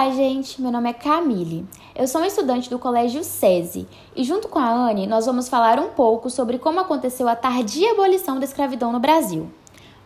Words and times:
Olá, 0.00 0.10
gente. 0.10 0.62
Meu 0.62 0.70
nome 0.70 0.88
é 0.88 0.92
Camille. 0.92 1.66
Eu 1.92 2.06
sou 2.06 2.24
estudante 2.24 2.70
do 2.70 2.78
Colégio 2.78 3.24
SESI 3.24 3.84
e, 4.14 4.22
junto 4.22 4.46
com 4.46 4.60
a 4.60 4.70
Anne, 4.70 5.08
nós 5.08 5.26
vamos 5.26 5.48
falar 5.48 5.80
um 5.80 5.88
pouco 5.88 6.30
sobre 6.30 6.56
como 6.56 6.78
aconteceu 6.78 7.28
a 7.28 7.34
tardia 7.34 7.90
abolição 7.90 8.38
da 8.38 8.44
escravidão 8.44 8.92
no 8.92 9.00
Brasil. 9.00 9.50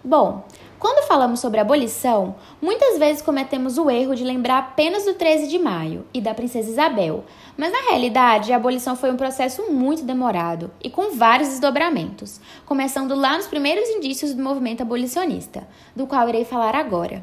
Bom, 0.02 0.46
quando 0.78 1.06
falamos 1.06 1.40
sobre 1.40 1.60
abolição, 1.60 2.36
muitas 2.58 2.98
vezes 2.98 3.20
cometemos 3.20 3.76
o 3.76 3.90
erro 3.90 4.14
de 4.14 4.24
lembrar 4.24 4.60
apenas 4.60 5.04
do 5.04 5.12
13 5.12 5.46
de 5.46 5.58
maio 5.58 6.06
e 6.14 6.22
da 6.22 6.32
Princesa 6.32 6.70
Isabel, 6.70 7.26
mas 7.54 7.70
na 7.70 7.90
realidade 7.90 8.50
a 8.50 8.56
abolição 8.56 8.96
foi 8.96 9.10
um 9.10 9.16
processo 9.18 9.70
muito 9.70 10.04
demorado 10.04 10.70
e 10.82 10.88
com 10.88 11.14
vários 11.14 11.50
desdobramentos, 11.50 12.40
começando 12.64 13.14
lá 13.14 13.36
nos 13.36 13.46
primeiros 13.46 13.86
indícios 13.90 14.32
do 14.32 14.42
movimento 14.42 14.80
abolicionista, 14.80 15.68
do 15.94 16.06
qual 16.06 16.26
irei 16.30 16.46
falar 16.46 16.74
agora. 16.74 17.22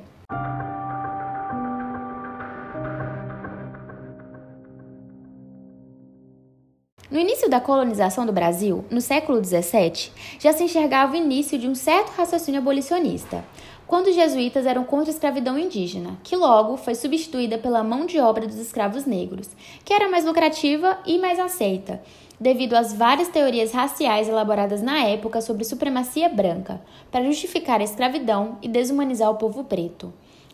No 7.11 7.19
início 7.19 7.49
da 7.49 7.59
colonização 7.59 8.23
do 8.23 8.31
Brasil, 8.31 8.85
no 8.91 9.01
século 9.01 9.43
XVII, 9.43 10.11
já 10.37 10.53
se 10.53 10.63
enxergava 10.63 11.13
o 11.13 11.15
início 11.15 11.57
de 11.57 11.67
um 11.67 11.73
certo 11.73 12.11
raciocínio 12.11 12.61
abolicionista, 12.61 13.43
quando 13.87 14.07
os 14.07 14.15
jesuítas 14.15 14.67
eram 14.67 14.83
contra 14.83 15.09
a 15.09 15.15
escravidão 15.15 15.57
indígena, 15.57 16.19
que 16.23 16.35
logo 16.35 16.77
foi 16.77 16.93
substituída 16.93 17.57
pela 17.57 17.83
mão 17.83 18.05
de 18.05 18.19
obra 18.19 18.45
dos 18.45 18.59
escravos 18.59 19.07
negros, 19.07 19.49
que 19.83 19.91
era 19.91 20.07
mais 20.07 20.23
lucrativa 20.23 20.99
e 21.03 21.17
mais 21.17 21.39
aceita, 21.39 21.99
devido 22.39 22.75
às 22.75 22.93
várias 22.93 23.27
teorias 23.27 23.71
raciais 23.71 24.29
elaboradas 24.29 24.83
na 24.83 24.99
época 24.99 25.41
sobre 25.41 25.63
supremacia 25.63 26.29
branca, 26.29 26.79
para 27.09 27.25
justificar 27.25 27.81
a 27.81 27.85
escravidão 27.85 28.59
e 28.61 28.67
desumanizar 28.67 29.31
o 29.31 29.35
povo 29.37 29.63
preto. 29.63 30.13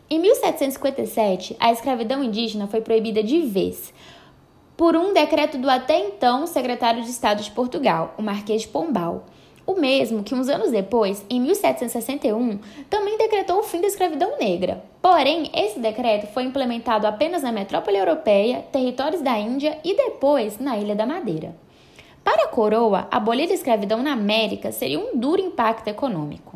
Em 0.10 0.20
1757, 0.20 1.58
a 1.60 1.74
escravidão 1.74 2.24
indígena 2.24 2.66
foi 2.66 2.80
proibida 2.80 3.22
de 3.22 3.42
vez, 3.42 3.94
por 4.78 4.96
um 4.96 5.14
decreto 5.14 5.58
do 5.58 5.70
até 5.70 6.00
então 6.00 6.46
secretário 6.46 7.04
de 7.04 7.10
Estado 7.10 7.42
de 7.42 7.52
Portugal, 7.52 8.14
o 8.18 8.22
Marquês 8.22 8.64
de 8.64 8.68
Pombal. 8.68 9.26
O 9.66 9.74
mesmo 9.80 10.24
que, 10.24 10.36
uns 10.36 10.48
anos 10.48 10.70
depois, 10.70 11.26
em 11.28 11.42
1761, 11.42 12.60
também 12.88 13.18
decretou 13.18 13.60
o 13.60 13.64
fim 13.64 13.82
da 13.82 13.88
escravidão 13.88 14.38
negra. 14.38 14.84
Porém, 15.02 15.50
esse 15.56 15.80
decreto 15.80 16.28
foi 16.28 16.44
implementado 16.44 17.08
apenas 17.08 17.42
na 17.42 17.52
metrópole 17.52 17.98
europeia, 17.98 18.64
territórios 18.72 19.22
da 19.22 19.40
Índia 19.40 19.80
e 19.84 19.96
depois 19.96 20.60
na 20.60 20.78
Ilha 20.78 20.96
da 20.96 21.06
Madeira. 21.06 21.56
Para 22.24 22.46
a 22.46 22.48
coroa, 22.48 23.08
abolir 23.10 23.50
a 23.50 23.54
escravidão 23.54 24.04
na 24.04 24.12
América 24.12 24.72
seria 24.72 25.00
um 25.00 25.18
duro 25.18 25.42
impacto 25.42 25.88
econômico. 25.88 26.55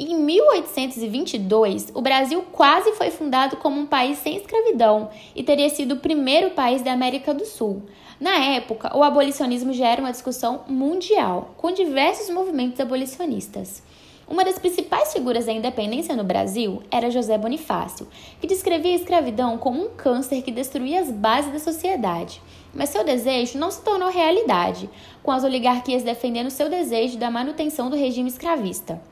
Em 0.00 0.14
1822, 0.14 1.90
o 1.92 2.00
Brasil 2.00 2.44
quase 2.52 2.92
foi 2.92 3.10
fundado 3.10 3.56
como 3.56 3.80
um 3.80 3.86
país 3.86 4.18
sem 4.18 4.36
escravidão 4.36 5.10
e 5.34 5.42
teria 5.42 5.68
sido 5.68 5.96
o 5.96 5.98
primeiro 5.98 6.50
país 6.50 6.82
da 6.82 6.92
América 6.92 7.34
do 7.34 7.44
Sul. 7.44 7.82
Na 8.20 8.36
época, 8.36 8.96
o 8.96 9.02
abolicionismo 9.02 9.72
já 9.72 9.88
era 9.88 10.00
uma 10.00 10.12
discussão 10.12 10.60
mundial, 10.68 11.52
com 11.56 11.72
diversos 11.72 12.30
movimentos 12.30 12.78
abolicionistas. 12.78 13.82
Uma 14.28 14.44
das 14.44 14.56
principais 14.56 15.12
figuras 15.12 15.46
da 15.46 15.52
independência 15.52 16.14
no 16.14 16.22
Brasil 16.22 16.80
era 16.92 17.10
José 17.10 17.36
Bonifácio, 17.36 18.06
que 18.40 18.46
descrevia 18.46 18.92
a 18.92 19.00
escravidão 19.00 19.58
como 19.58 19.84
um 19.84 19.88
câncer 19.96 20.42
que 20.42 20.52
destruía 20.52 21.00
as 21.00 21.10
bases 21.10 21.52
da 21.52 21.58
sociedade. 21.58 22.40
Mas 22.72 22.90
seu 22.90 23.02
desejo 23.02 23.58
não 23.58 23.72
se 23.72 23.82
tornou 23.82 24.10
realidade, 24.10 24.88
com 25.24 25.32
as 25.32 25.42
oligarquias 25.42 26.04
defendendo 26.04 26.50
seu 26.50 26.70
desejo 26.70 27.18
da 27.18 27.32
manutenção 27.32 27.90
do 27.90 27.96
regime 27.96 28.28
escravista. 28.28 29.02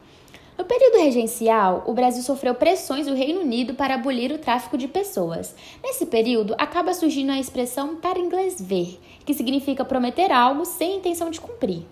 No 0.58 0.64
período 0.64 0.96
regencial, 0.96 1.84
o 1.86 1.92
Brasil 1.92 2.22
sofreu 2.22 2.54
pressões 2.54 3.06
do 3.06 3.14
Reino 3.14 3.40
Unido 3.40 3.74
para 3.74 3.94
abolir 3.94 4.32
o 4.32 4.38
tráfico 4.38 4.78
de 4.78 4.88
pessoas. 4.88 5.54
Nesse 5.84 6.06
período, 6.06 6.54
acaba 6.56 6.94
surgindo 6.94 7.30
a 7.30 7.38
expressão 7.38 7.96
para 7.96 8.18
inglês 8.18 8.58
ver, 8.58 8.98
que 9.26 9.34
significa 9.34 9.84
prometer 9.84 10.32
algo 10.32 10.64
sem 10.64 10.96
intenção 10.96 11.30
de 11.30 11.42
cumprir. 11.42 11.82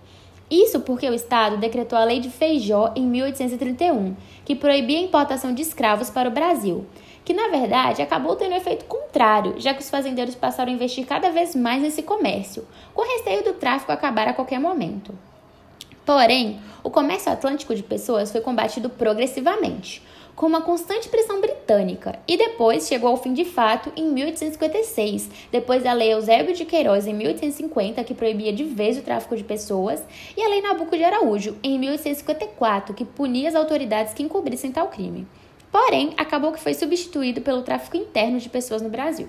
Isso 0.51 0.81
porque 0.81 1.09
o 1.09 1.15
Estado 1.15 1.59
decretou 1.59 1.99
a 1.99 2.05
Lei 2.05 2.21
de 2.21 2.31
Feijó 2.31 2.93
em 2.97 3.07
1831, 3.07 4.17
que 4.47 4.55
proibia 4.55 4.99
a 4.99 5.03
importação 5.03 5.53
de 5.53 5.61
escravos 5.61 6.09
para 6.09 6.29
o 6.29 6.33
Brasil, 6.33 6.87
que 7.23 7.35
na 7.35 7.49
verdade 7.49 8.01
acabou 8.01 8.35
tendo 8.35 8.53
um 8.53 8.57
efeito 8.57 8.87
contrário, 8.87 9.55
já 9.59 9.75
que 9.75 9.81
os 9.81 9.91
fazendeiros 9.91 10.35
passaram 10.35 10.73
a 10.73 10.75
investir 10.75 11.07
cada 11.07 11.31
vez 11.31 11.55
mais 11.55 11.83
nesse 11.83 12.03
comércio, 12.03 12.67
com 12.95 13.03
receio 13.03 13.45
do 13.45 13.55
tráfico 13.55 13.93
acabar 13.93 14.29
a 14.29 14.33
qualquer 14.33 14.59
momento. 14.59 15.13
Porém, 16.05 16.61
o 16.83 16.91
comércio 16.91 17.33
atlântico 17.33 17.75
de 17.75 17.83
pessoas 17.83 18.31
foi 18.31 18.43
combatido 18.43 18.91
progressivamente, 18.91 20.03
com 20.37 20.47
uma 20.47 20.61
constante 20.61 21.09
pressão 21.09 21.41
britânica, 21.41 22.19
e 22.29 22.37
depois 22.37 22.87
chegou 22.87 23.09
ao 23.09 23.17
fim 23.17 23.33
de 23.33 23.45
fato 23.45 23.91
em 23.97 24.13
1856, 24.13 25.31
depois 25.51 25.83
da 25.83 25.93
Lei 25.93 26.13
Eusébio 26.13 26.55
de 26.55 26.65
Queiroz 26.65 27.07
em 27.07 27.15
1850, 27.15 28.05
que 28.05 28.13
proibia 28.13 28.53
de 28.53 28.65
vez 28.65 28.99
o 28.99 29.03
tráfico 29.03 29.37
de 29.37 29.45
pessoas, 29.45 30.03
e 30.37 30.43
a 30.43 30.49
Lei 30.49 30.61
Nabuco 30.61 30.97
de 30.97 31.05
Araújo 31.05 31.57
em 31.63 31.79
1854, 31.79 32.93
que 32.95 33.05
punia 33.05 33.49
as 33.49 33.55
autoridades 33.55 34.13
que 34.13 34.23
encobrissem 34.23 34.73
tal 34.73 34.89
crime. 34.89 35.27
Porém, 35.73 36.13
acabou 36.17 36.53
que 36.53 36.61
foi 36.61 36.75
substituído 36.75 37.41
pelo 37.41 37.63
tráfico 37.63 37.97
interno 37.97 38.39
de 38.39 38.49
pessoas 38.49 38.83
no 38.83 38.91
Brasil. 38.91 39.29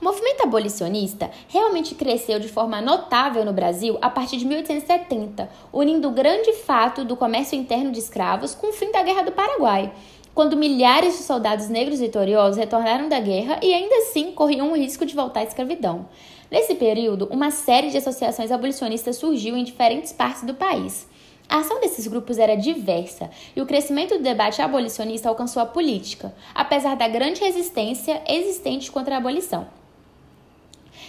O 0.00 0.04
movimento 0.04 0.42
abolicionista 0.42 1.30
realmente 1.48 1.94
cresceu 1.94 2.40
de 2.40 2.48
forma 2.48 2.80
notável 2.80 3.44
no 3.44 3.52
Brasil 3.52 3.96
a 4.02 4.10
partir 4.10 4.38
de 4.38 4.44
1870, 4.44 5.48
unindo 5.72 6.08
o 6.08 6.12
grande 6.12 6.52
fato 6.52 7.04
do 7.04 7.16
comércio 7.16 7.56
interno 7.56 7.92
de 7.92 8.00
escravos 8.00 8.54
com 8.54 8.68
o 8.68 8.72
fim 8.72 8.90
da 8.90 9.02
Guerra 9.02 9.22
do 9.22 9.32
Paraguai, 9.32 9.92
quando 10.34 10.56
milhares 10.56 11.16
de 11.16 11.22
soldados 11.22 11.68
negros 11.68 12.00
vitoriosos 12.00 12.56
retornaram 12.56 13.08
da 13.08 13.20
guerra 13.20 13.60
e 13.62 13.72
ainda 13.72 13.94
assim 13.98 14.32
corriam 14.32 14.72
o 14.72 14.76
risco 14.76 15.06
de 15.06 15.14
voltar 15.14 15.40
à 15.40 15.44
escravidão. 15.44 16.08
Nesse 16.50 16.74
período, 16.74 17.28
uma 17.30 17.52
série 17.52 17.90
de 17.90 17.98
associações 17.98 18.50
abolicionistas 18.50 19.16
surgiu 19.16 19.56
em 19.56 19.62
diferentes 19.62 20.12
partes 20.12 20.42
do 20.42 20.54
país. 20.54 21.06
A 21.48 21.58
ação 21.58 21.80
desses 21.80 22.06
grupos 22.08 22.38
era 22.38 22.56
diversa 22.56 23.30
e 23.54 23.60
o 23.60 23.66
crescimento 23.66 24.16
do 24.16 24.24
debate 24.24 24.60
abolicionista 24.60 25.28
alcançou 25.28 25.62
a 25.62 25.66
política, 25.66 26.34
apesar 26.52 26.96
da 26.96 27.06
grande 27.06 27.40
resistência 27.40 28.20
existente 28.26 28.90
contra 28.90 29.14
a 29.14 29.18
abolição. 29.18 29.83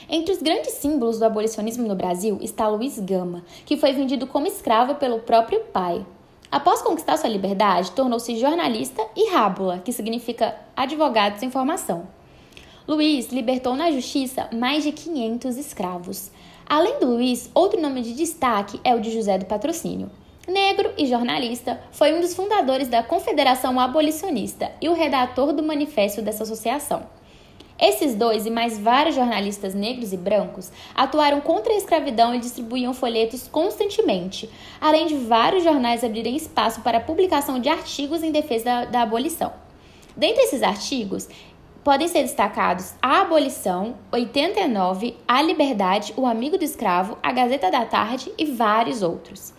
Entre 0.10 0.34
os 0.34 0.42
grandes 0.42 0.74
símbolos 0.74 1.20
do 1.20 1.26
abolicionismo 1.26 1.88
no 1.88 1.96
Brasil 1.96 2.38
está 2.42 2.68
Luiz 2.68 3.00
Gama, 3.00 3.44
que 3.66 3.78
foi 3.78 3.94
vendido 3.94 4.28
como 4.28 4.48
escravo 4.48 4.96
pelo 4.96 5.20
próprio 5.20 5.62
pai. 5.72 6.06
Após 6.52 6.82
conquistar 6.82 7.18
sua 7.18 7.30
liberdade, 7.30 7.92
tornou-se 7.92 8.38
jornalista 8.38 9.02
e 9.16 9.30
rábula, 9.32 9.80
que 9.80 9.92
significa 9.92 10.56
advogado 10.76 11.38
sem 11.38 11.50
formação. 11.50 12.08
Luiz 12.88 13.30
libertou 13.32 13.76
na 13.76 13.92
justiça 13.92 14.48
mais 14.54 14.84
de 14.84 14.92
500 14.92 15.58
escravos. 15.58 16.32
Além 16.68 17.00
do 17.00 17.08
Luiz, 17.08 17.50
outro 17.54 17.82
nome 17.82 18.02
de 18.02 18.14
destaque 18.14 18.80
é 18.84 18.94
o 18.94 19.00
de 19.00 19.12
José 19.12 19.38
do 19.38 19.46
Patrocínio. 19.46 20.12
Negro 20.48 20.92
e 20.96 21.08
jornalista, 21.08 21.82
foi 21.92 22.14
um 22.14 22.22
dos 22.22 22.36
fundadores 22.36 22.88
da 22.88 23.02
Confederação 23.02 23.80
Abolicionista 23.80 24.72
e 24.80 24.88
o 24.88 24.94
redator 24.94 25.52
do 25.52 25.64
manifesto 25.64 26.22
dessa 26.22 26.44
associação. 26.44 27.04
Esses 27.78 28.16
dois 28.16 28.46
e 28.46 28.50
mais 28.50 28.80
vários 28.80 29.16
jornalistas 29.16 29.74
negros 29.74 30.14
e 30.14 30.18
brancos 30.18 30.72
atuaram 30.96 31.42
contra 31.42 31.74
a 31.74 31.78
escravidão 31.78 32.34
e 32.34 32.40
distribuíam 32.40 32.94
folhetos 32.94 33.50
constantemente, 33.50 34.50
além 34.80 35.08
de 35.08 35.16
vários 35.16 35.64
jornais 35.64 36.04
abrirem 36.04 36.38
espaço 36.38 36.82
para 36.82 37.00
a 37.00 37.02
publicação 37.02 37.60
de 37.60 37.68
artigos 37.68 38.24
em 38.24 38.32
defesa 38.32 38.64
da, 38.64 38.86
da 38.86 39.02
abolição. 39.02 39.52
Dentre 40.16 40.44
esses 40.44 40.64
artigos, 40.64 41.28
podem 41.84 42.08
ser 42.08 42.24
destacados 42.24 42.94
A 43.02 43.22
Abolição, 43.22 43.96
89, 44.12 45.18
A 45.28 45.42
Liberdade, 45.42 46.14
O 46.16 46.26
Amigo 46.26 46.58
do 46.58 46.64
Escravo, 46.64 47.18
A 47.22 47.34
Gazeta 47.34 47.70
da 47.70 47.86
Tarde 47.86 48.32
e 48.38 48.46
vários 48.46 49.04
outros. 49.04 49.54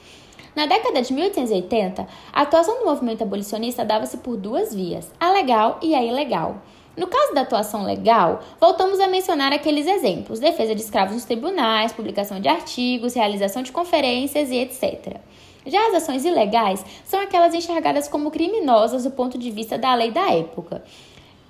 Na 0.56 0.65
década 0.65 1.03
de 1.03 1.12
1880, 1.12 2.09
a 2.33 2.41
atuação 2.41 2.78
do 2.78 2.87
movimento 2.87 3.22
abolicionista 3.22 3.84
dava-se 3.84 4.16
por 4.16 4.38
duas 4.38 4.75
vias, 4.75 5.12
a 5.21 5.31
legal 5.31 5.78
e 5.83 5.94
a 5.94 6.03
ilegal. 6.03 6.62
No 6.97 7.07
caso 7.07 7.34
da 7.34 7.43
atuação 7.43 7.84
legal, 7.84 8.43
voltamos 8.59 8.98
a 9.01 9.07
mencionar 9.07 9.53
aqueles 9.53 9.87
exemplos: 9.87 10.41
defesa 10.41 10.75
de 10.75 10.81
escravos 10.81 11.15
nos 11.15 11.25
tribunais, 11.25 11.93
publicação 11.93 12.41
de 12.41 12.48
artigos, 12.48 13.15
realização 13.15 13.63
de 13.63 13.71
conferências 13.71 14.51
e 14.51 14.57
etc. 14.57 15.19
Já 15.66 15.89
as 15.89 15.95
ações 15.95 16.25
ilegais 16.25 16.84
são 17.04 17.21
aquelas 17.21 17.53
enxergadas 17.53 18.09
como 18.09 18.31
criminosas 18.31 19.04
do 19.04 19.10
ponto 19.10 19.37
de 19.37 19.51
vista 19.51 19.77
da 19.77 19.95
lei 19.95 20.10
da 20.10 20.33
época, 20.33 20.83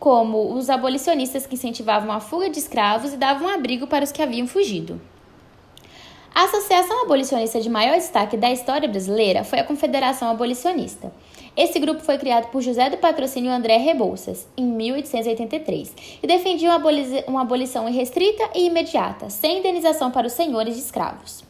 como 0.00 0.54
os 0.54 0.68
abolicionistas 0.68 1.46
que 1.46 1.54
incentivavam 1.54 2.10
a 2.10 2.18
fuga 2.18 2.48
de 2.48 2.58
escravos 2.58 3.12
e 3.12 3.16
davam 3.16 3.48
abrigo 3.48 3.86
para 3.86 4.04
os 4.04 4.10
que 4.10 4.22
haviam 4.22 4.46
fugido. 4.46 5.00
A 6.36 6.44
associação 6.44 7.00
abolicionista 7.00 7.58
de 7.62 7.70
maior 7.70 7.94
destaque 7.94 8.36
da 8.36 8.52
história 8.52 8.86
brasileira 8.86 9.42
foi 9.42 9.58
a 9.58 9.64
Confederação 9.64 10.28
Abolicionista. 10.28 11.10
Esse 11.56 11.78
grupo 11.78 12.02
foi 12.02 12.18
criado 12.18 12.50
por 12.50 12.60
José 12.60 12.90
do 12.90 12.98
Patrocínio 12.98 13.50
André 13.50 13.78
Rebouças, 13.78 14.46
em 14.54 14.66
1883, 14.66 15.94
e 16.22 16.26
defendia 16.26 16.68
uma, 16.68 16.76
aboli 16.76 17.24
uma 17.26 17.40
abolição 17.40 17.88
irrestrita 17.88 18.50
e 18.54 18.66
imediata, 18.66 19.30
sem 19.30 19.60
indenização 19.60 20.10
para 20.10 20.26
os 20.26 20.34
senhores 20.34 20.74
de 20.74 20.82
escravos. 20.82 21.45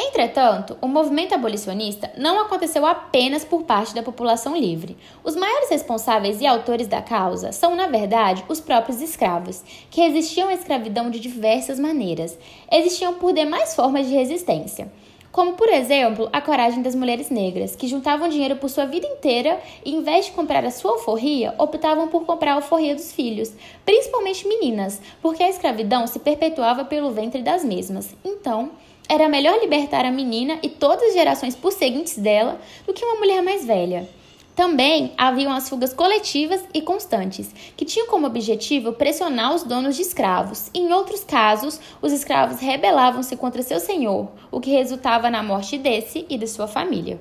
Entretanto, 0.00 0.78
o 0.80 0.86
movimento 0.86 1.34
abolicionista 1.34 2.12
não 2.16 2.40
aconteceu 2.40 2.86
apenas 2.86 3.44
por 3.44 3.64
parte 3.64 3.92
da 3.92 4.00
população 4.00 4.56
livre. 4.56 4.96
Os 5.24 5.34
maiores 5.34 5.70
responsáveis 5.70 6.40
e 6.40 6.46
autores 6.46 6.86
da 6.86 7.02
causa 7.02 7.50
são, 7.50 7.74
na 7.74 7.88
verdade, 7.88 8.44
os 8.48 8.60
próprios 8.60 9.02
escravos, 9.02 9.60
que 9.90 10.00
resistiam 10.00 10.50
à 10.50 10.54
escravidão 10.54 11.10
de 11.10 11.18
diversas 11.18 11.80
maneiras. 11.80 12.38
Existiam 12.70 13.14
por 13.14 13.32
demais 13.32 13.74
formas 13.74 14.06
de 14.06 14.14
resistência 14.14 14.88
como 15.30 15.52
por 15.52 15.68
exemplo 15.68 16.28
a 16.32 16.40
coragem 16.40 16.82
das 16.82 16.96
mulheres 16.96 17.30
negras, 17.30 17.76
que 17.76 17.86
juntavam 17.86 18.28
dinheiro 18.28 18.56
por 18.56 18.68
sua 18.68 18.86
vida 18.86 19.06
inteira 19.06 19.60
e, 19.84 19.94
em 19.94 20.02
vez 20.02 20.24
de 20.24 20.32
comprar 20.32 20.64
a 20.64 20.70
sua 20.70 20.92
alforria, 20.92 21.54
optavam 21.58 22.08
por 22.08 22.24
comprar 22.24 22.52
a 22.52 22.54
alforria 22.54 22.94
dos 22.94 23.12
filhos, 23.12 23.52
principalmente 23.84 24.48
meninas, 24.48 25.00
porque 25.22 25.42
a 25.42 25.48
escravidão 25.48 26.08
se 26.08 26.18
perpetuava 26.18 26.84
pelo 26.84 27.12
ventre 27.12 27.42
das 27.42 27.62
mesmas. 27.62 28.16
Então, 28.24 28.70
era 29.08 29.28
melhor 29.28 29.58
libertar 29.58 30.04
a 30.04 30.10
menina 30.10 30.58
e 30.62 30.68
todas 30.68 31.08
as 31.08 31.14
gerações 31.14 31.56
por 31.56 31.72
seguintes 31.72 32.18
dela 32.18 32.60
do 32.86 32.92
que 32.92 33.04
uma 33.04 33.18
mulher 33.18 33.42
mais 33.42 33.64
velha. 33.64 34.08
Também 34.54 35.12
haviam 35.16 35.52
as 35.52 35.68
fugas 35.68 35.94
coletivas 35.94 36.64
e 36.74 36.82
constantes, 36.82 37.54
que 37.76 37.84
tinham 37.84 38.08
como 38.08 38.26
objetivo 38.26 38.92
pressionar 38.92 39.54
os 39.54 39.62
donos 39.62 39.94
de 39.94 40.02
escravos. 40.02 40.68
Em 40.74 40.92
outros 40.92 41.22
casos, 41.22 41.80
os 42.02 42.12
escravos 42.12 42.58
rebelavam-se 42.58 43.36
contra 43.36 43.62
seu 43.62 43.78
senhor, 43.78 44.28
o 44.50 44.60
que 44.60 44.70
resultava 44.70 45.30
na 45.30 45.44
morte 45.44 45.78
desse 45.78 46.26
e 46.28 46.36
de 46.36 46.48
sua 46.48 46.66
família. 46.66 47.20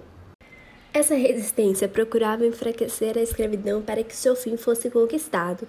Essa 0.91 1.13
resistência 1.13 1.87
procurava 1.87 2.43
enfraquecer 2.43 3.15
a 3.15 3.21
escravidão 3.21 3.83
para 3.83 4.03
que 4.03 4.15
seu 4.15 4.35
fim 4.35 4.57
fosse 4.57 4.89
conquistado. 4.89 5.67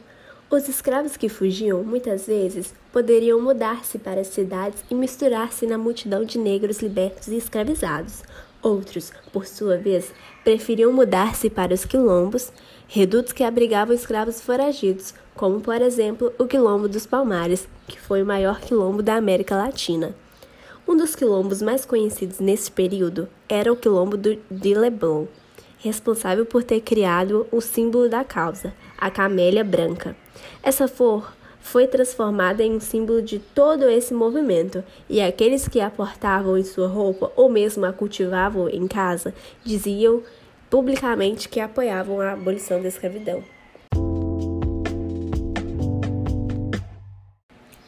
Os 0.50 0.66
escravos 0.66 1.14
que 1.14 1.28
fugiam, 1.28 1.82
muitas 1.84 2.26
vezes, 2.26 2.72
poderiam 2.90 3.38
mudar-se 3.38 3.98
para 3.98 4.22
as 4.22 4.28
cidades 4.28 4.82
e 4.90 4.94
misturar-se 4.94 5.66
na 5.66 5.76
multidão 5.76 6.24
de 6.24 6.38
negros 6.38 6.80
libertos 6.80 7.28
e 7.28 7.36
escravizados. 7.36 8.22
Outros, 8.62 9.12
por 9.30 9.44
sua 9.44 9.76
vez, 9.76 10.10
preferiam 10.42 10.90
mudar-se 10.90 11.50
para 11.50 11.74
os 11.74 11.84
quilombos, 11.84 12.50
redutos 12.86 13.34
que 13.34 13.44
abrigavam 13.44 13.94
escravos 13.94 14.40
foragidos, 14.40 15.12
como, 15.34 15.60
por 15.60 15.82
exemplo, 15.82 16.32
o 16.38 16.46
Quilombo 16.46 16.88
dos 16.88 17.04
Palmares, 17.04 17.68
que 17.86 18.00
foi 18.00 18.22
o 18.22 18.26
maior 18.26 18.58
quilombo 18.58 19.02
da 19.02 19.16
América 19.16 19.54
Latina. 19.54 20.16
Um 20.86 20.96
dos 20.96 21.14
quilombos 21.14 21.60
mais 21.60 21.84
conhecidos 21.84 22.40
nesse 22.40 22.72
período 22.72 23.28
era 23.50 23.70
o 23.70 23.76
Quilombo 23.76 24.16
de 24.16 24.74
Leblon, 24.74 25.26
responsável 25.78 26.46
por 26.46 26.64
ter 26.64 26.80
criado 26.80 27.46
o 27.52 27.60
símbolo 27.60 28.08
da 28.08 28.24
causa, 28.24 28.72
a 28.96 29.10
camélia 29.10 29.62
branca. 29.62 30.16
Essa 30.62 30.88
flor 30.88 31.32
foi 31.60 31.86
transformada 31.86 32.62
em 32.62 32.76
um 32.76 32.80
símbolo 32.80 33.20
de 33.20 33.38
todo 33.38 33.88
esse 33.88 34.14
movimento, 34.14 34.82
e 35.08 35.20
aqueles 35.20 35.68
que 35.68 35.80
a 35.80 35.90
portavam 35.90 36.56
em 36.56 36.64
sua 36.64 36.88
roupa 36.88 37.30
ou 37.36 37.48
mesmo 37.48 37.84
a 37.84 37.92
cultivavam 37.92 38.68
em 38.68 38.86
casa 38.86 39.34
diziam 39.64 40.22
publicamente 40.70 41.48
que 41.48 41.60
apoiavam 41.60 42.20
a 42.20 42.32
abolição 42.32 42.80
da 42.80 42.88
escravidão. 42.88 43.42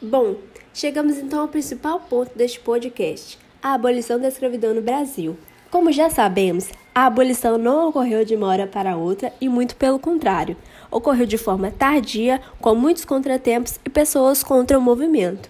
Bom, 0.01 0.35
chegamos 0.73 1.17
então 1.17 1.41
ao 1.41 1.47
principal 1.47 1.99
ponto 2.01 2.37
deste 2.37 2.59
podcast: 2.59 3.39
a 3.63 3.73
abolição 3.73 4.19
da 4.19 4.27
escravidão 4.27 4.73
no 4.73 4.81
Brasil. 4.81 5.37
Como 5.69 5.91
já 5.91 6.09
sabemos, 6.09 6.69
a 6.93 7.05
abolição 7.05 7.57
não 7.57 7.87
ocorreu 7.87 8.25
de 8.25 8.35
uma 8.35 8.47
hora 8.47 8.67
para 8.67 8.97
outra 8.97 9.31
e 9.39 9.47
muito 9.47 9.77
pelo 9.77 9.97
contrário, 9.97 10.57
ocorreu 10.91 11.25
de 11.25 11.37
forma 11.37 11.71
tardia, 11.71 12.41
com 12.59 12.75
muitos 12.75 13.05
contratempos 13.05 13.79
e 13.85 13.89
pessoas 13.89 14.43
contra 14.43 14.77
o 14.77 14.81
movimento. 14.81 15.49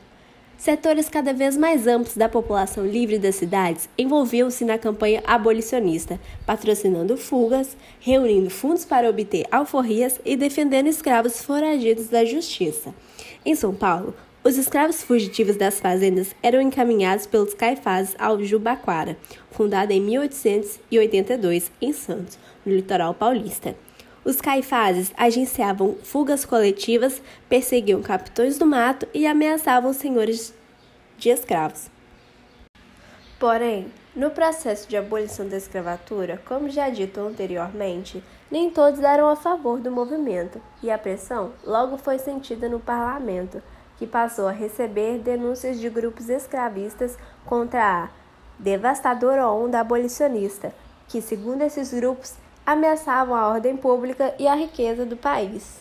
Setores 0.62 1.10
cada 1.10 1.34
vez 1.34 1.58
mais 1.58 1.88
amplos 1.88 2.16
da 2.16 2.30
população 2.30 2.86
livre 2.86 3.18
das 3.18 3.34
cidades 3.34 3.90
envolviam-se 3.98 4.64
na 4.64 4.78
campanha 4.78 5.24
abolicionista, 5.26 6.20
patrocinando 6.46 7.18
fugas, 7.18 7.76
reunindo 8.00 8.52
fundos 8.52 8.86
para 8.86 9.10
obter 9.10 9.48
alforrias 9.52 10.22
e 10.24 10.38
defendendo 10.38 10.86
escravos 10.86 11.42
foragidos 11.42 12.10
da 12.10 12.24
justiça. 12.24 12.94
Em 13.44 13.56
São 13.56 13.74
Paulo, 13.74 14.14
os 14.44 14.56
escravos 14.56 15.02
fugitivos 15.02 15.56
das 15.56 15.80
fazendas 15.80 16.36
eram 16.44 16.62
encaminhados 16.62 17.26
pelos 17.26 17.56
caifás 17.56 18.16
ao 18.20 18.44
Jubaquara, 18.44 19.18
fundada 19.50 19.94
em 19.94 20.02
1882 20.02 21.72
em 21.82 21.92
Santos, 21.92 22.38
no 22.64 22.72
litoral 22.72 23.16
paulista. 23.16 23.76
Os 24.24 24.40
caifazes 24.40 25.12
agenciavam 25.18 25.96
fugas 26.04 26.46
coletivas, 26.46 27.22
perseguiam 27.50 28.02
capitões 28.04 28.58
do 28.58 28.68
mato 28.68 29.08
e 29.14 29.26
ameaçavam 29.26 29.94
senhores 29.94 30.54
de 31.18 31.30
escravos. 31.30 31.90
Porém, 33.40 33.92
no 34.16 34.30
processo 34.30 34.88
de 34.88 34.96
abolição 34.96 35.48
da 35.48 35.58
escravatura, 35.58 36.40
como 36.46 36.70
já 36.70 36.90
dito 36.90 37.20
anteriormente, 37.20 38.24
nem 38.52 38.70
todos 38.70 39.00
eram 39.00 39.28
a 39.28 39.36
favor 39.36 39.80
do 39.80 39.90
movimento, 39.90 40.62
e 40.84 40.92
a 40.92 40.98
pressão 40.98 41.54
logo 41.64 41.98
foi 41.98 42.20
sentida 42.20 42.70
no 42.70 42.80
parlamento 42.80 43.62
que 43.98 44.06
passou 44.06 44.48
a 44.48 44.52
receber 44.52 45.20
denúncias 45.20 45.80
de 45.80 45.90
grupos 45.90 46.30
escravistas 46.30 47.18
contra 47.46 48.04
a 48.04 48.10
devastadora 48.60 49.48
onda 49.48 49.80
abolicionista, 49.80 50.74
que, 51.08 51.22
segundo 51.22 51.62
esses 51.62 51.94
grupos, 51.94 52.36
ameaçavam 52.66 53.36
a 53.36 53.48
ordem 53.48 53.76
pública 53.76 54.34
e 54.40 54.48
a 54.48 54.56
riqueza 54.56 55.06
do 55.06 55.18
país. 55.18 55.80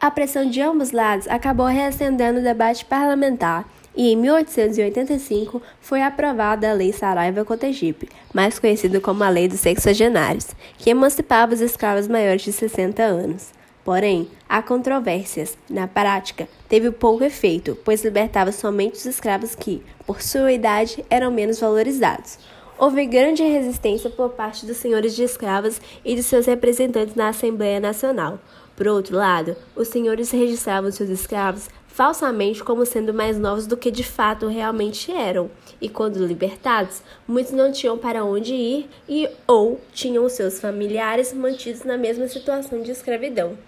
A 0.00 0.10
pressão 0.10 0.48
de 0.48 0.60
ambos 0.60 0.92
lados 0.92 1.26
acabou 1.28 1.66
reacendendo 1.66 2.38
o 2.38 2.42
debate 2.42 2.84
parlamentar 2.84 3.64
e 3.96 4.12
em 4.12 4.16
1885 4.16 5.60
foi 5.80 6.02
aprovada 6.02 6.70
a 6.70 6.72
Lei 6.72 6.92
Saraiva-Cotegipe, 6.92 8.08
mais 8.32 8.60
conhecida 8.60 9.00
como 9.00 9.24
a 9.24 9.28
Lei 9.28 9.48
dos 9.48 9.58
Sexagenários, 9.58 10.46
que 10.76 10.90
emancipava 10.90 11.52
os 11.52 11.60
escravos 11.60 12.06
maiores 12.06 12.42
de 12.42 12.52
60 12.52 13.02
anos. 13.02 13.52
Porém, 13.84 14.28
há 14.48 14.62
controvérsias. 14.62 15.58
Na 15.68 15.88
prática, 15.88 16.46
teve 16.68 16.92
pouco 16.92 17.24
efeito, 17.24 17.76
pois 17.84 18.04
libertava 18.04 18.52
somente 18.52 18.96
os 18.96 19.06
escravos 19.06 19.56
que, 19.56 19.82
por 20.06 20.22
sua 20.22 20.52
idade, 20.52 21.04
eram 21.10 21.32
menos 21.32 21.58
valorizados. 21.58 22.38
Houve 22.80 23.04
grande 23.06 23.42
resistência 23.42 24.08
por 24.08 24.30
parte 24.30 24.64
dos 24.64 24.76
senhores 24.76 25.16
de 25.16 25.24
escravos 25.24 25.80
e 26.04 26.14
de 26.14 26.22
seus 26.22 26.46
representantes 26.46 27.16
na 27.16 27.28
Assembleia 27.30 27.80
Nacional. 27.80 28.38
Por 28.76 28.86
outro 28.86 29.16
lado, 29.16 29.56
os 29.74 29.88
senhores 29.88 30.30
registravam 30.30 30.92
seus 30.92 31.10
escravos 31.10 31.68
falsamente 31.88 32.62
como 32.62 32.86
sendo 32.86 33.12
mais 33.12 33.36
novos 33.36 33.66
do 33.66 33.76
que 33.76 33.90
de 33.90 34.04
fato 34.04 34.46
realmente 34.46 35.10
eram, 35.10 35.50
e 35.80 35.88
quando 35.88 36.24
libertados, 36.24 37.02
muitos 37.26 37.50
não 37.50 37.72
tinham 37.72 37.98
para 37.98 38.24
onde 38.24 38.54
ir 38.54 38.88
e 39.08 39.28
ou 39.48 39.80
tinham 39.92 40.28
seus 40.28 40.60
familiares 40.60 41.32
mantidos 41.32 41.82
na 41.82 41.98
mesma 41.98 42.28
situação 42.28 42.80
de 42.80 42.92
escravidão. 42.92 43.58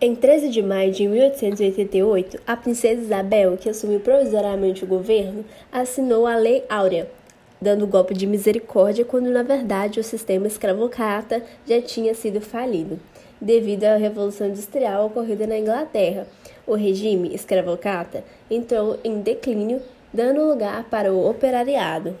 Em 0.00 0.14
13 0.14 0.48
de 0.48 0.62
maio 0.62 0.92
de 0.92 1.06
1888, 1.06 2.40
a 2.46 2.56
princesa 2.56 3.02
Isabel, 3.02 3.58
que 3.58 3.68
assumiu 3.68 4.00
provisoriamente 4.00 4.84
o 4.84 4.86
governo, 4.86 5.44
assinou 5.70 6.26
a 6.26 6.36
Lei 6.36 6.64
Áurea, 6.70 7.10
dando 7.60 7.86
golpe 7.86 8.14
de 8.14 8.26
misericórdia 8.26 9.04
quando 9.04 9.30
na 9.30 9.42
verdade 9.42 10.00
o 10.00 10.04
sistema 10.04 10.46
escravocrata 10.46 11.42
já 11.66 11.80
tinha 11.80 12.14
sido 12.14 12.40
falido. 12.40 12.98
Devido 13.40 13.84
à 13.84 13.96
Revolução 13.96 14.48
Industrial 14.48 15.06
ocorrida 15.06 15.46
na 15.46 15.58
Inglaterra, 15.58 16.26
o 16.66 16.74
regime 16.74 17.34
escravocrata 17.34 18.24
entrou 18.50 18.98
em 19.04 19.20
declínio, 19.20 19.80
dando 20.12 20.44
lugar 20.44 20.84
para 20.84 21.12
o 21.12 21.28
operariado. 21.28 22.16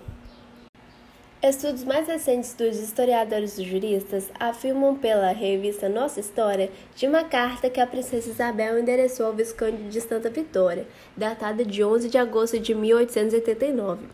Estudos 1.40 1.84
mais 1.84 2.08
recentes 2.08 2.52
dos 2.54 2.80
historiadores 2.80 3.58
e 3.58 3.62
juristas 3.62 4.28
afirmam 4.40 4.96
pela 4.96 5.30
revista 5.30 5.88
Nossa 5.88 6.18
História 6.18 6.68
de 6.96 7.06
uma 7.06 7.22
carta 7.22 7.70
que 7.70 7.80
a 7.80 7.86
princesa 7.86 8.28
Isabel 8.28 8.76
endereçou 8.76 9.26
ao 9.26 9.32
Visconde 9.32 9.84
de 9.84 10.00
Santa 10.00 10.28
Vitória, 10.30 10.84
datada 11.16 11.64
de 11.64 11.84
11 11.84 12.08
de 12.08 12.18
agosto 12.18 12.58
de 12.58 12.74
1889. 12.74 14.04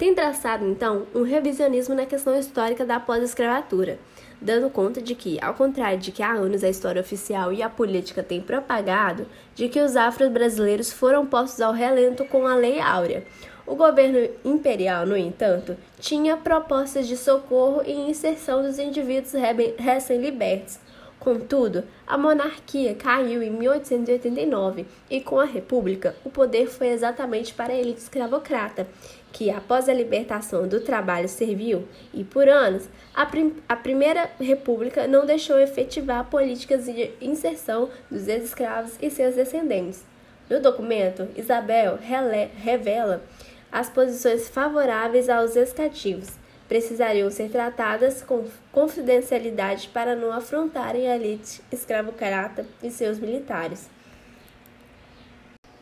Tem 0.00 0.14
traçado, 0.14 0.66
então, 0.66 1.06
um 1.14 1.24
revisionismo 1.24 1.94
na 1.94 2.06
questão 2.06 2.34
histórica 2.34 2.86
da 2.86 2.98
pós-escravatura, 2.98 3.98
dando 4.40 4.70
conta 4.70 5.02
de 5.02 5.14
que, 5.14 5.38
ao 5.44 5.52
contrário 5.52 5.98
de 5.98 6.10
que 6.10 6.22
há 6.22 6.32
anos 6.32 6.64
a 6.64 6.70
história 6.70 7.02
oficial 7.02 7.52
e 7.52 7.62
a 7.62 7.68
política 7.68 8.22
têm 8.22 8.40
propagado, 8.40 9.26
de 9.54 9.68
que 9.68 9.78
os 9.78 9.96
afro-brasileiros 9.96 10.90
foram 10.90 11.26
postos 11.26 11.60
ao 11.60 11.74
relento 11.74 12.24
com 12.24 12.46
a 12.46 12.54
Lei 12.54 12.80
Áurea, 12.80 13.26
o 13.66 13.74
governo 13.74 14.26
imperial, 14.42 15.04
no 15.04 15.14
entanto, 15.14 15.76
tinha 15.98 16.34
propostas 16.34 17.06
de 17.06 17.14
socorro 17.14 17.82
e 17.84 17.92
inserção 17.92 18.62
dos 18.62 18.78
indivíduos 18.78 19.34
recém-libertos. 19.76 20.78
Contudo, 21.20 21.84
a 22.06 22.16
monarquia 22.16 22.94
caiu 22.94 23.42
em 23.42 23.50
1889 23.50 24.86
e, 25.10 25.20
com 25.20 25.38
a 25.38 25.44
República, 25.44 26.16
o 26.24 26.30
poder 26.30 26.68
foi 26.68 26.88
exatamente 26.88 27.52
para 27.52 27.74
a 27.74 27.76
elite 27.76 28.00
escravocrata, 28.00 28.88
que, 29.32 29.50
após 29.50 29.88
a 29.88 29.94
libertação 29.94 30.66
do 30.66 30.80
trabalho 30.80 31.28
servil 31.28 31.86
e 32.12 32.24
por 32.24 32.48
anos, 32.48 32.88
a, 33.14 33.24
prim 33.24 33.54
a 33.68 33.76
Primeira 33.76 34.30
República 34.40 35.06
não 35.06 35.24
deixou 35.24 35.58
efetivar 35.58 36.24
políticas 36.30 36.86
de 36.86 37.10
inserção 37.20 37.88
dos 38.10 38.28
ex-escravos 38.28 38.98
e 39.00 39.10
seus 39.10 39.34
descendentes. 39.34 40.04
No 40.48 40.60
documento, 40.60 41.28
Isabel 41.36 41.98
revela 42.56 43.22
as 43.70 43.88
posições 43.88 44.48
favoráveis 44.48 45.28
aos 45.28 45.54
escativos 45.54 46.40
precisariam 46.70 47.28
ser 47.32 47.50
tratadas 47.50 48.22
com 48.22 48.44
confidencialidade 48.70 49.88
para 49.88 50.14
não 50.14 50.30
afrontarem 50.30 51.10
a 51.10 51.16
elite 51.16 51.60
escravocrata 51.72 52.64
e 52.80 52.92
seus 52.92 53.18
militares. 53.18 53.90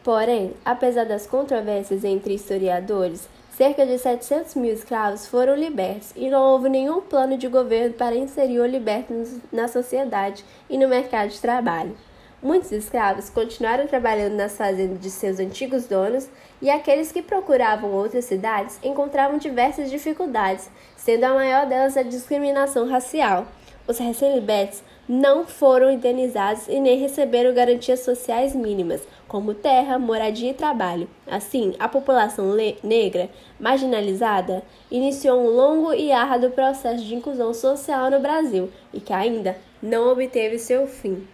Porém, 0.02 0.54
apesar 0.64 1.04
das 1.04 1.26
controvérsias 1.26 2.04
entre 2.04 2.32
historiadores, 2.32 3.28
cerca 3.58 3.84
de 3.84 3.98
700 3.98 4.54
mil 4.54 4.72
escravos 4.72 5.26
foram 5.26 5.56
libertos 5.56 6.12
e 6.14 6.30
não 6.30 6.40
houve 6.40 6.68
nenhum 6.68 7.00
plano 7.00 7.36
de 7.36 7.48
governo 7.48 7.92
para 7.92 8.14
inserir 8.14 8.60
o 8.60 8.66
liberto 8.66 9.12
na 9.50 9.66
sociedade 9.66 10.44
e 10.70 10.78
no 10.78 10.86
mercado 10.86 11.30
de 11.30 11.40
trabalho. 11.40 11.96
Muitos 12.40 12.70
escravos 12.70 13.28
continuaram 13.28 13.88
trabalhando 13.88 14.36
nas 14.36 14.56
fazendas 14.56 15.00
de 15.00 15.10
seus 15.10 15.40
antigos 15.40 15.86
donos 15.86 16.28
e 16.62 16.70
aqueles 16.70 17.10
que 17.10 17.20
procuravam 17.20 17.90
outras 17.90 18.26
cidades 18.26 18.78
encontravam 18.80 19.38
diversas 19.38 19.90
dificuldades, 19.90 20.70
sendo 20.96 21.24
a 21.24 21.34
maior 21.34 21.66
delas 21.66 21.96
a 21.96 22.04
discriminação 22.04 22.88
racial. 22.88 23.48
Os 23.88 23.98
recém-libertos 23.98 24.84
não 25.08 25.44
foram 25.44 25.90
indenizados 25.90 26.68
e 26.68 26.78
nem 26.78 26.96
receberam 26.96 27.52
garantias 27.52 28.00
sociais 28.00 28.54
mínimas, 28.54 29.00
como 29.28 29.54
terra, 29.54 29.98
moradia 29.98 30.50
e 30.50 30.54
trabalho. 30.54 31.08
Assim, 31.26 31.74
a 31.78 31.86
população 31.86 32.56
negra 32.82 33.28
marginalizada 33.60 34.62
iniciou 34.90 35.38
um 35.38 35.50
longo 35.50 35.92
e 35.92 36.10
árduo 36.10 36.50
processo 36.50 37.04
de 37.04 37.14
inclusão 37.14 37.52
social 37.52 38.10
no 38.10 38.18
Brasil 38.18 38.70
e 38.92 39.00
que 39.00 39.12
ainda 39.12 39.56
não 39.80 40.10
obteve 40.10 40.58
seu 40.58 40.86
fim. 40.86 41.24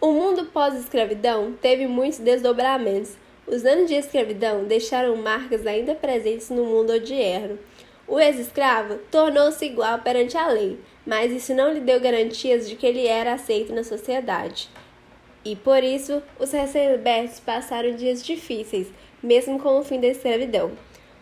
O 0.00 0.12
mundo 0.12 0.46
pós-escravidão 0.46 1.52
teve 1.60 1.86
muitos 1.86 2.18
desdobramentos. 2.18 3.16
Os 3.46 3.64
anos 3.64 3.88
de 3.88 3.94
escravidão 3.94 4.64
deixaram 4.64 5.16
marcas 5.16 5.66
ainda 5.66 5.94
presentes 5.94 6.50
no 6.50 6.64
mundo 6.64 6.92
odierno. 6.92 7.58
O 8.08 8.20
ex-escravo 8.20 8.98
tornou-se 9.10 9.64
igual 9.64 9.98
perante 9.98 10.36
a 10.36 10.46
lei, 10.46 10.78
mas 11.04 11.32
isso 11.32 11.54
não 11.54 11.72
lhe 11.72 11.80
deu 11.80 12.00
garantias 12.00 12.68
de 12.68 12.76
que 12.76 12.86
ele 12.86 13.06
era 13.06 13.32
aceito 13.32 13.72
na 13.72 13.82
sociedade. 13.82 14.68
E 15.46 15.54
por 15.54 15.84
isso, 15.84 16.20
os 16.40 16.50
recém-libertos 16.50 17.38
passaram 17.38 17.94
dias 17.94 18.20
difíceis, 18.20 18.88
mesmo 19.22 19.60
com 19.60 19.78
o 19.78 19.84
fim 19.84 20.00
da 20.00 20.08
escravidão. 20.08 20.72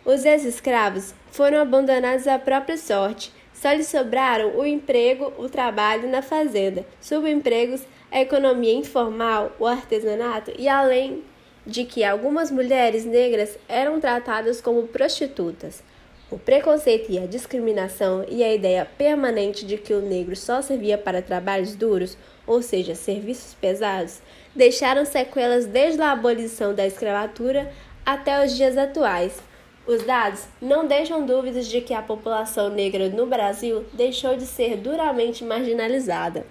Os 0.03 0.25
ex-escravos 0.25 1.15
foram 1.31 1.61
abandonados 1.61 2.27
à 2.27 2.39
própria 2.39 2.79
sorte, 2.79 3.31
só 3.53 3.71
lhes 3.75 3.87
sobraram 3.87 4.57
o 4.57 4.65
emprego, 4.65 5.31
o 5.37 5.47
trabalho 5.51 6.09
na 6.09 6.23
fazenda, 6.23 6.87
subempregos 7.03 7.83
a 8.11 8.19
economia 8.23 8.73
informal, 8.73 9.53
o 9.59 9.67
artesanato 9.67 10.53
e 10.59 10.69
além 10.69 11.23
de 11.67 11.85
que 11.85 12.03
algumas 12.03 12.51
mulheres 12.51 13.05
negras 13.05 13.59
eram 13.69 14.01
tratadas 14.01 14.59
como 14.59 14.89
prostitutas. 14.89 15.85
O 16.31 16.39
preconceito 16.39 17.13
e 17.13 17.19
a 17.19 17.27
discriminação 17.27 18.25
e 18.29 18.43
a 18.43 18.53
ideia 18.53 18.89
permanente 18.97 19.67
de 19.67 19.77
que 19.77 19.93
o 19.93 20.01
negro 20.01 20.35
só 20.35 20.63
servia 20.63 20.97
para 20.97 21.21
trabalhos 21.21 21.77
duros, 21.77 22.17
ou 22.47 22.63
seja, 22.63 22.95
serviços 22.95 23.55
pesados, 23.55 24.23
deixaram 24.55 25.05
sequelas 25.05 25.67
desde 25.67 26.01
a 26.01 26.13
abolição 26.13 26.75
da 26.75 26.87
escravatura 26.87 27.71
até 28.07 28.45
os 28.45 28.57
dias 28.57 28.77
atuais. 28.79 29.39
Os 29.87 30.03
dados 30.03 30.47
não 30.63 30.87
deixam 30.87 31.27
dúvidas 31.27 31.67
de 31.67 31.83
que 31.83 31.93
a 31.93 32.01
população 32.01 32.71
negra 32.71 33.11
no 33.11 33.27
Brasil 33.27 33.85
deixou 33.93 34.35
de 34.35 34.47
ser 34.47 34.79
duramente 34.79 35.45
marginalizada. 35.45 36.47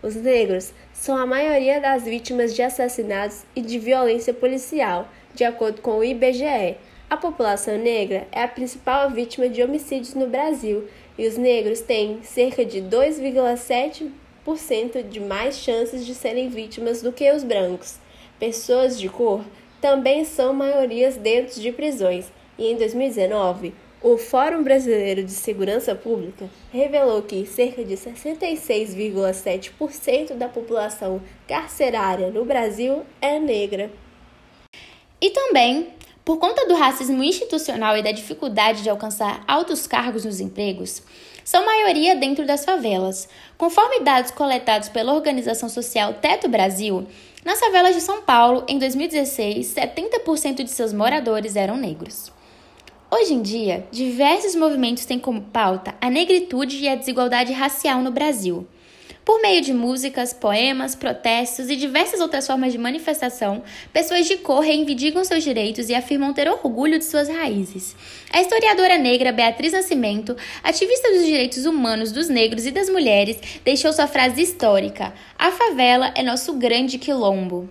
Os 0.00 0.14
negros 0.14 0.72
são 0.92 1.16
a 1.16 1.26
maioria 1.26 1.80
das 1.80 2.04
vítimas 2.04 2.54
de 2.54 2.62
assassinatos 2.62 3.42
e 3.56 3.60
de 3.60 3.80
violência 3.80 4.32
policial, 4.32 5.08
de 5.34 5.42
acordo 5.42 5.82
com 5.82 5.98
o 5.98 6.04
IBGE. 6.04 6.76
A 7.10 7.16
população 7.16 7.78
negra 7.78 8.28
é 8.30 8.42
a 8.42 8.48
principal 8.48 9.08
vítima 9.08 9.48
de 9.48 9.62
homicídios 9.62 10.12
no 10.12 10.26
Brasil 10.26 10.86
e 11.16 11.26
os 11.26 11.38
negros 11.38 11.80
têm 11.80 12.22
cerca 12.22 12.66
de 12.66 12.82
2,7% 12.82 15.08
de 15.08 15.18
mais 15.18 15.56
chances 15.56 16.04
de 16.04 16.14
serem 16.14 16.50
vítimas 16.50 17.00
do 17.00 17.10
que 17.10 17.32
os 17.32 17.42
brancos. 17.42 17.96
Pessoas 18.38 19.00
de 19.00 19.08
cor 19.08 19.42
também 19.80 20.26
são 20.26 20.52
maiorias 20.52 21.16
dentro 21.16 21.58
de 21.58 21.72
prisões 21.72 22.30
e 22.58 22.66
em 22.66 22.76
2019 22.76 23.72
o 24.02 24.18
Fórum 24.18 24.62
Brasileiro 24.62 25.24
de 25.24 25.32
Segurança 25.32 25.94
Pública 25.94 26.50
revelou 26.70 27.22
que 27.22 27.46
cerca 27.46 27.82
de 27.82 27.94
66,7% 27.94 30.34
da 30.34 30.48
população 30.48 31.22
carcerária 31.48 32.30
no 32.30 32.44
Brasil 32.44 33.02
é 33.20 33.40
negra. 33.40 33.90
E 35.20 35.30
também, 35.30 35.88
por 36.28 36.36
conta 36.36 36.66
do 36.66 36.74
racismo 36.74 37.24
institucional 37.24 37.96
e 37.96 38.02
da 38.02 38.12
dificuldade 38.12 38.82
de 38.82 38.90
alcançar 38.90 39.42
altos 39.48 39.86
cargos 39.86 40.26
nos 40.26 40.40
empregos, 40.40 41.02
são 41.42 41.64
maioria 41.64 42.14
dentro 42.14 42.44
das 42.44 42.66
favelas. 42.66 43.26
Conforme 43.56 44.00
dados 44.00 44.30
coletados 44.30 44.90
pela 44.90 45.14
organização 45.14 45.70
social 45.70 46.12
Teto 46.12 46.46
Brasil, 46.46 47.06
nas 47.42 47.58
favelas 47.58 47.94
de 47.94 48.02
São 48.02 48.20
Paulo, 48.20 48.62
em 48.68 48.78
2016, 48.78 49.74
70% 49.74 50.64
de 50.64 50.70
seus 50.70 50.92
moradores 50.92 51.56
eram 51.56 51.78
negros. 51.78 52.30
Hoje 53.10 53.32
em 53.32 53.40
dia, 53.40 53.86
diversos 53.90 54.54
movimentos 54.54 55.06
têm 55.06 55.18
como 55.18 55.40
pauta 55.40 55.94
a 55.98 56.10
negritude 56.10 56.76
e 56.76 56.90
a 56.90 56.94
desigualdade 56.94 57.54
racial 57.54 58.02
no 58.02 58.10
Brasil. 58.10 58.68
Por 59.28 59.42
meio 59.42 59.60
de 59.60 59.74
músicas, 59.74 60.32
poemas, 60.32 60.94
protestos 60.94 61.68
e 61.68 61.76
diversas 61.76 62.18
outras 62.18 62.46
formas 62.46 62.72
de 62.72 62.78
manifestação, 62.78 63.62
pessoas 63.92 64.26
de 64.26 64.38
cor 64.38 64.60
reivindicam 64.60 65.22
seus 65.22 65.44
direitos 65.44 65.90
e 65.90 65.94
afirmam 65.94 66.32
ter 66.32 66.48
orgulho 66.48 66.98
de 66.98 67.04
suas 67.04 67.28
raízes. 67.28 67.94
A 68.32 68.40
historiadora 68.40 68.96
negra 68.96 69.30
Beatriz 69.30 69.74
Nascimento, 69.74 70.34
ativista 70.64 71.12
dos 71.12 71.26
direitos 71.26 71.66
humanos 71.66 72.10
dos 72.10 72.30
negros 72.30 72.64
e 72.64 72.70
das 72.70 72.88
mulheres, 72.88 73.38
deixou 73.62 73.92
sua 73.92 74.06
frase 74.06 74.40
histórica: 74.40 75.12
A 75.38 75.52
favela 75.52 76.10
é 76.16 76.22
nosso 76.22 76.54
grande 76.54 76.96
quilombo. 76.96 77.68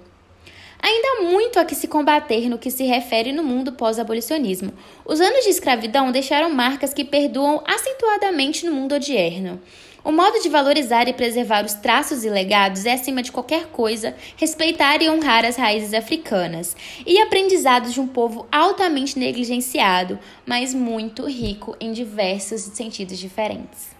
Ainda 0.79 1.07
há 1.07 1.23
muito 1.23 1.59
a 1.59 1.65
que 1.65 1.73
se 1.73 1.87
combater 1.87 2.47
no 2.49 2.59
que 2.59 2.69
se 2.69 2.83
refere 2.83 3.33
no 3.33 3.43
mundo 3.43 3.71
pós-abolicionismo. 3.71 4.71
Os 5.03 5.19
anos 5.19 5.43
de 5.43 5.49
escravidão 5.49 6.11
deixaram 6.11 6.51
marcas 6.51 6.93
que 6.93 7.03
perduam 7.03 7.63
acentuadamente 7.65 8.63
no 8.63 8.75
mundo 8.75 8.93
odierno. 8.93 9.59
O 10.07 10.11
modo 10.13 10.39
de 10.39 10.47
valorizar 10.47 11.09
e 11.09 11.13
preservar 11.13 11.65
os 11.65 11.73
traços 11.73 12.23
e 12.23 12.29
legados 12.29 12.85
é, 12.85 12.93
acima 12.93 13.21
de 13.21 13.29
qualquer 13.29 13.65
coisa, 13.65 14.15
respeitar 14.37 15.01
e 15.01 15.09
honrar 15.09 15.43
as 15.43 15.57
raízes 15.57 15.93
africanas 15.93 16.77
e 17.05 17.19
aprendizados 17.19 17.93
de 17.93 17.99
um 17.99 18.07
povo 18.07 18.47
altamente 18.49 19.19
negligenciado, 19.19 20.17
mas 20.45 20.73
muito 20.73 21.25
rico 21.27 21.75
em 21.77 21.91
diversos 21.91 22.61
sentidos 22.61 23.19
diferentes. 23.19 23.96